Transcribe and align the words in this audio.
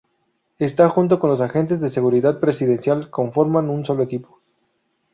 Está 0.57 0.89
junto 0.89 1.19
con 1.19 1.29
los 1.29 1.41
agentes 1.41 1.79
de 1.79 1.91
seguridad 1.91 2.39
presidencial 2.39 3.11
conforman 3.11 3.69
un 3.69 3.85
solo 3.85 4.01
equipo. 4.01 4.41